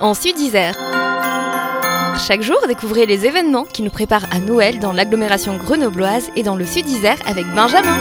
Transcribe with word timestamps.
en 0.00 0.14
Sud-Isère. 0.14 0.74
Chaque 2.26 2.42
jour, 2.42 2.58
découvrez 2.68 3.06
les 3.06 3.26
événements 3.26 3.64
qui 3.64 3.82
nous 3.82 3.90
préparent 3.90 4.26
à 4.30 4.38
Noël 4.38 4.78
dans 4.78 4.92
l'agglomération 4.92 5.56
grenobloise 5.56 6.30
et 6.36 6.42
dans 6.42 6.54
le 6.54 6.64
Sud-Isère 6.64 7.16
avec 7.26 7.44
Benjamin. 7.54 7.98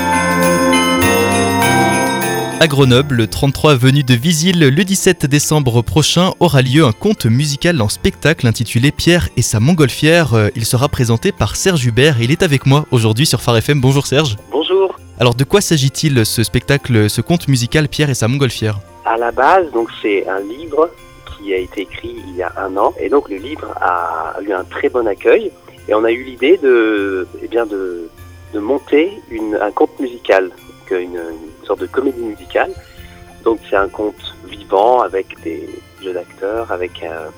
À 2.60 2.68
Grenoble, 2.68 3.16
le 3.16 3.28
33 3.28 3.76
venu 3.76 4.04
de 4.04 4.14
Visil, 4.14 4.60
le 4.60 4.84
17 4.84 5.26
décembre 5.26 5.82
prochain 5.82 6.32
aura 6.40 6.62
lieu 6.62 6.86
un 6.86 6.92
conte 6.92 7.26
musical 7.26 7.82
en 7.82 7.90
spectacle 7.90 8.46
intitulé 8.46 8.92
Pierre 8.92 9.30
et 9.36 9.42
sa 9.42 9.60
montgolfière. 9.60 10.36
Euh, 10.36 10.50
Il 10.56 10.66
sera 10.66 10.88
présenté 10.90 11.32
par 11.32 11.56
Serge 11.56 11.84
Hubert 11.86 12.22
et 12.22 12.26
il 12.26 12.32
est 12.32 12.44
avec 12.44 12.68
moi 12.68 12.86
aujourd'hui 12.92 13.26
sur 13.26 13.42
Phare 13.42 13.58
FM. 13.58 13.82
Bonjour 13.82 14.06
Serge. 14.06 14.38
Bonjour. 14.52 14.96
Alors 15.20 15.34
de 15.34 15.44
quoi 15.44 15.60
s'agit-il 15.60 16.26
ce 16.26 16.44
spectacle, 16.44 17.10
ce 17.10 17.22
conte 17.22 17.48
musical 17.48 17.88
Pierre 17.88 18.12
et 18.12 18.14
sa 18.14 18.28
montgolfière? 18.28 18.80
À 19.06 19.18
la 19.18 19.32
base, 19.32 19.72
donc 19.72 19.90
c'est 20.02 20.26
un 20.30 20.40
livre 20.40 20.90
a 21.52 21.58
été 21.58 21.82
écrit 21.82 22.16
il 22.28 22.36
y 22.36 22.44
a 22.44 22.54
un 22.58 22.78
an 22.78 22.94
et 23.00 23.10
donc 23.10 23.28
le 23.28 23.38
livre 23.38 23.74
a 23.82 24.36
eu 24.42 24.52
un 24.52 24.64
très 24.64 24.90
bon 24.90 25.08
accueil 25.08 25.52
et 25.88 25.94
on 25.94 26.04
a 26.04 26.12
eu 26.12 26.24
l'idée 26.24 26.58
de, 26.58 27.28
eh 27.42 27.48
bien 27.48 27.66
de, 27.66 28.10
monter 28.54 29.12
une, 29.32 29.56
un 29.56 29.72
conte 29.72 30.00
musical, 30.00 30.50
donc 30.50 30.92
une, 30.92 31.20
sorte 31.66 31.80
de 31.80 31.88
comédie 31.88 32.22
musicale. 32.22 32.72
Donc 33.44 33.60
c'est 33.70 33.76
un 33.76 33.90
conte 33.90 34.36
vivant 34.46 35.02
avec 35.02 35.42
des 35.44 35.68
jeux 36.02 36.14
d'acteurs, 36.14 36.72
avec 36.72 37.04
un, 37.04 37.32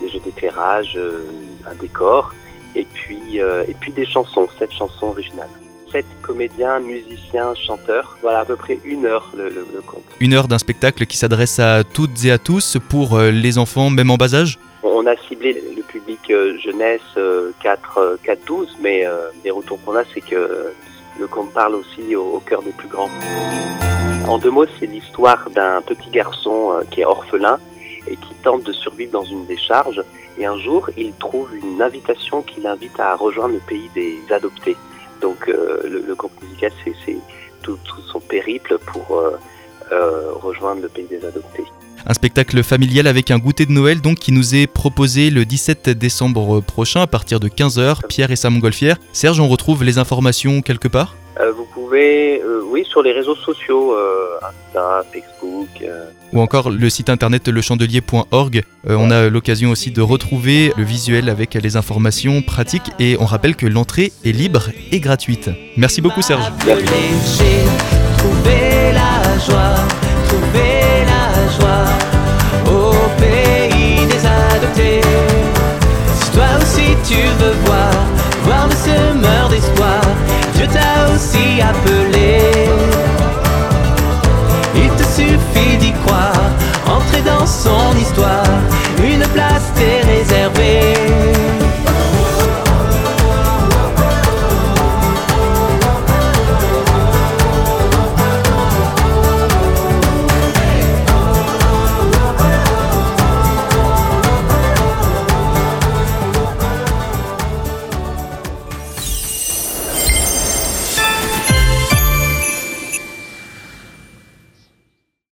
des 0.00 0.08
jeux 0.10 0.20
d'éclairage, 0.20 0.94
euh, 0.96 1.24
un 1.70 1.74
décor 1.76 2.34
et 2.74 2.84
puis 2.92 3.40
euh, 3.40 3.64
et 3.68 3.74
puis 3.74 3.92
des 3.92 4.04
chansons, 4.04 4.48
sept 4.58 4.72
chansons 4.72 5.06
originales. 5.06 5.48
Sept 5.96 6.04
comédiens, 6.20 6.78
musiciens, 6.78 7.54
chanteurs. 7.54 8.18
Voilà 8.20 8.40
à 8.40 8.44
peu 8.44 8.54
près 8.54 8.78
une 8.84 9.06
heure 9.06 9.32
le, 9.34 9.48
le, 9.48 9.66
le 9.74 9.80
conte. 9.80 10.02
Une 10.20 10.34
heure 10.34 10.46
d'un 10.46 10.58
spectacle 10.58 11.06
qui 11.06 11.16
s'adresse 11.16 11.58
à 11.58 11.84
toutes 11.84 12.22
et 12.26 12.30
à 12.30 12.36
tous 12.36 12.76
pour 12.90 13.16
euh, 13.16 13.30
les 13.30 13.56
enfants 13.56 13.88
même 13.88 14.10
en 14.10 14.18
bas 14.18 14.34
âge? 14.34 14.58
On 14.82 15.06
a 15.06 15.16
ciblé 15.16 15.54
le 15.74 15.82
public 15.82 16.20
euh, 16.28 16.58
jeunesse 16.58 17.00
euh, 17.16 17.52
4, 17.62 18.18
4-12, 18.22 18.66
mais 18.82 19.06
euh, 19.06 19.30
les 19.42 19.50
retours 19.50 19.78
qu'on 19.86 19.96
a, 19.96 20.02
c'est 20.12 20.20
que 20.20 20.70
le 21.18 21.26
conte 21.28 21.54
parle 21.54 21.76
aussi 21.76 22.14
au, 22.14 22.40
cœur 22.40 22.60
des 22.60 22.72
plus 22.72 22.88
grands. 22.88 23.08
En 24.28 24.36
deux 24.36 24.50
mots, 24.50 24.66
c'est 24.78 24.84
l'histoire 24.84 25.48
d'un 25.48 25.80
petit 25.80 26.10
garçon 26.10 26.74
qui 26.90 27.00
est 27.00 27.06
orphelin 27.06 27.58
et 28.06 28.16
qui 28.16 28.34
tente 28.44 28.64
de 28.64 28.72
survivre 28.72 29.12
dans 29.12 29.24
une 29.24 29.46
décharge. 29.46 30.02
Et 30.36 30.44
un 30.44 30.58
jour, 30.58 30.90
il 30.98 31.14
trouve 31.14 31.48
une 31.56 31.80
invitation 31.80 32.42
qui 32.42 32.60
l'invite 32.60 33.00
à 33.00 33.16
rejoindre 33.16 33.54
le 33.54 33.60
pays 33.60 33.88
des 33.94 34.18
adoptés. 34.30 34.76
Donc 35.20 35.48
euh, 35.48 35.80
le, 35.84 36.04
le 36.06 36.14
conte 36.14 36.32
musical, 36.42 36.72
c'est 36.84 37.16
tout, 37.62 37.78
tout 37.84 38.00
son 38.12 38.20
périple 38.20 38.78
pour 38.86 39.18
euh, 39.18 39.38
euh, 39.92 40.32
rejoindre 40.32 40.82
le 40.82 40.88
pays 40.88 41.06
des 41.08 41.24
adoptés. 41.24 41.64
Un 42.08 42.14
spectacle 42.14 42.62
familial 42.62 43.08
avec 43.08 43.32
un 43.32 43.38
goûter 43.38 43.66
de 43.66 43.72
Noël 43.72 44.00
donc 44.00 44.18
qui 44.18 44.30
nous 44.30 44.54
est 44.54 44.68
proposé 44.68 45.30
le 45.30 45.44
17 45.44 45.90
décembre 45.90 46.60
prochain 46.60 47.02
à 47.02 47.06
partir 47.08 47.40
de 47.40 47.48
15h. 47.48 48.06
Pierre 48.06 48.30
et 48.30 48.36
sa 48.36 48.48
montgolfière. 48.48 48.96
Serge, 49.12 49.40
on 49.40 49.48
retrouve 49.48 49.82
les 49.82 49.98
informations 49.98 50.62
quelque 50.62 50.86
part? 50.86 51.16
Euh, 51.40 51.50
vous 51.52 51.65
euh, 51.92 52.60
oui, 52.70 52.84
sur 52.88 53.02
les 53.02 53.12
réseaux 53.12 53.36
sociaux, 53.36 53.94
euh, 53.94 54.38
Insta, 54.42 55.04
Facebook. 55.12 55.68
euh, 55.82 56.06
ou 56.32 56.40
encore 56.40 56.70
le 56.70 56.90
site 56.90 57.08
internet 57.08 57.48
lechandelier.org. 57.48 58.62
Euh, 58.88 58.96
on 58.98 59.10
a 59.10 59.28
l'occasion 59.28 59.70
aussi 59.70 59.90
de 59.90 60.02
retrouver 60.02 60.72
le 60.76 60.84
visuel 60.84 61.28
avec 61.28 61.54
les 61.54 61.76
informations 61.76 62.42
pratiques 62.42 62.90
et 62.98 63.16
on 63.20 63.24
rappelle 63.24 63.56
que 63.56 63.66
l'entrée 63.66 64.12
est 64.24 64.32
libre 64.32 64.70
et 64.92 65.00
gratuite. 65.00 65.50
Merci 65.76 66.00
beaucoup 66.00 66.22
Serge. 66.22 66.44
Trouver 68.18 68.92
la 68.92 69.38
joie, 69.38 69.74
trouver 70.28 71.04
la 71.06 71.48
joie. 71.58 71.95
Stay. 89.74 89.95